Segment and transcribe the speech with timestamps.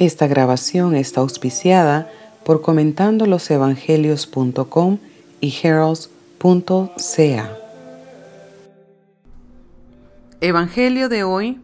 [0.00, 2.10] Esta grabación está auspiciada
[2.42, 4.98] por comentandolosevangelios.com
[5.42, 7.56] y heralds.ca.
[10.40, 11.60] Evangelio de hoy,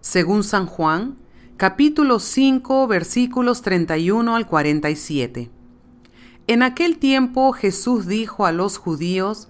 [0.00, 1.16] según San Juan,
[1.56, 5.50] capítulo 5, versículos 31 al 47.
[6.46, 9.48] En aquel tiempo Jesús dijo a los judíos,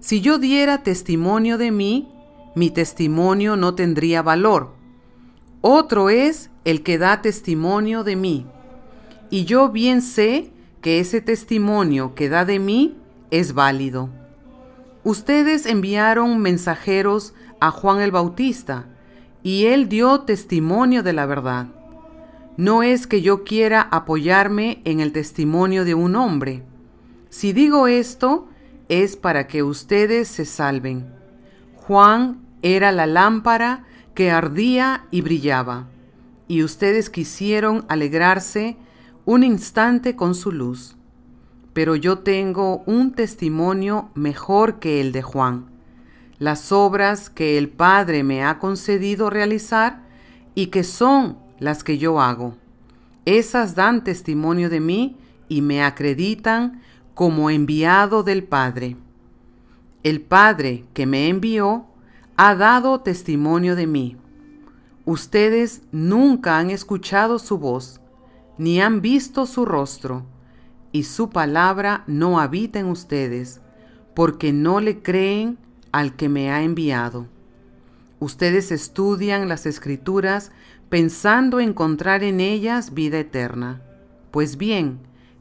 [0.00, 2.08] Si yo diera testimonio de mí,
[2.56, 4.77] mi testimonio no tendría valor.
[5.60, 8.46] Otro es el que da testimonio de mí.
[9.30, 12.96] Y yo bien sé que ese testimonio que da de mí
[13.30, 14.10] es válido.
[15.04, 18.86] Ustedes enviaron mensajeros a Juan el Bautista,
[19.42, 21.68] y él dio testimonio de la verdad.
[22.56, 26.62] No es que yo quiera apoyarme en el testimonio de un hombre.
[27.30, 28.48] Si digo esto,
[28.88, 31.06] es para que ustedes se salven.
[31.76, 33.84] Juan era la lámpara
[34.18, 35.86] que ardía y brillaba,
[36.48, 38.76] y ustedes quisieron alegrarse
[39.24, 40.96] un instante con su luz.
[41.72, 45.66] Pero yo tengo un testimonio mejor que el de Juan,
[46.40, 50.02] las obras que el Padre me ha concedido realizar
[50.56, 52.56] y que son las que yo hago.
[53.24, 55.16] Esas dan testimonio de mí
[55.48, 56.82] y me acreditan
[57.14, 58.96] como enviado del Padre.
[60.02, 61.86] El Padre que me envió
[62.40, 64.16] ha dado testimonio de mí.
[65.04, 68.00] Ustedes nunca han escuchado su voz,
[68.58, 70.24] ni han visto su rostro,
[70.92, 73.60] y su palabra no habita en ustedes,
[74.14, 75.58] porque no le creen
[75.90, 77.26] al que me ha enviado.
[78.20, 80.52] Ustedes estudian las escrituras
[80.88, 83.82] pensando encontrar en ellas vida eterna.
[84.30, 85.00] Pues bien,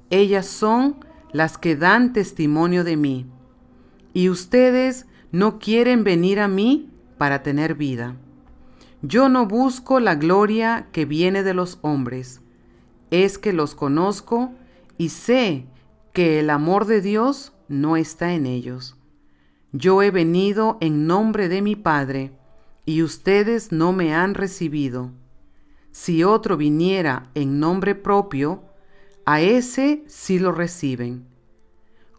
[0.10, 0.96] ellas son
[1.32, 3.28] las que dan testimonio de mí.
[4.16, 8.16] Y ustedes no quieren venir a mí para tener vida.
[9.02, 12.42] Yo no busco la gloria que viene de los hombres,
[13.12, 14.52] es que los conozco
[14.98, 15.66] y sé
[16.14, 18.96] que el amor de Dios no está en ellos.
[19.72, 22.32] Yo he venido en nombre de mi Padre,
[22.86, 25.12] y ustedes no me han recibido.
[25.92, 28.64] Si otro viniera en nombre propio,
[29.26, 31.28] a ese sí lo reciben.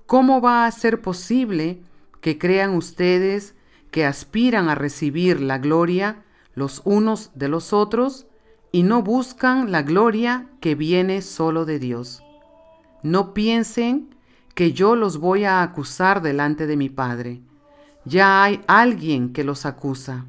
[0.04, 1.80] ¿Cómo va a ser posible
[2.28, 3.54] que crean ustedes
[3.90, 6.24] que aspiran a recibir la gloria
[6.54, 8.26] los unos de los otros
[8.70, 12.22] y no buscan la gloria que viene solo de Dios.
[13.02, 14.14] No piensen
[14.54, 17.40] que yo los voy a acusar delante de mi Padre.
[18.04, 20.26] Ya hay alguien que los acusa.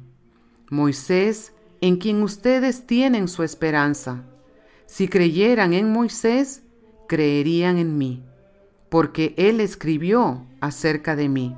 [0.70, 4.24] Moisés, en quien ustedes tienen su esperanza.
[4.86, 6.62] Si creyeran en Moisés,
[7.08, 8.24] creerían en mí,
[8.88, 11.54] porque él escribió acerca de mí.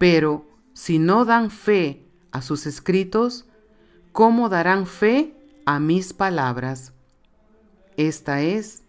[0.00, 2.00] Pero si no dan fe
[2.32, 3.44] a sus escritos,
[4.12, 5.34] ¿cómo darán fe
[5.66, 6.94] a mis palabras?
[7.98, 8.82] Esta es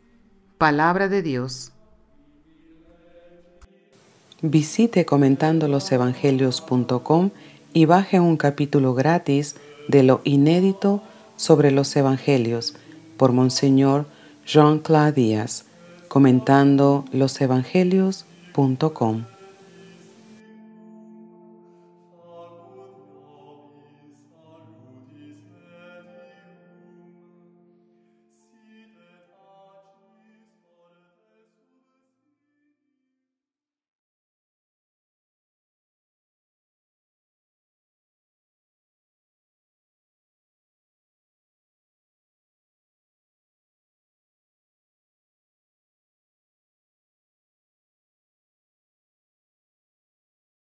[0.57, 1.73] palabra de Dios.
[4.41, 7.31] Visite comentandolosevangelios.com
[7.73, 9.57] y baje un capítulo gratis
[9.89, 11.03] de lo inédito
[11.35, 12.73] sobre los evangelios
[13.17, 14.05] por Monseñor
[14.45, 15.65] Jean-Claude Díaz,
[16.07, 19.30] comentando losevangelios.com.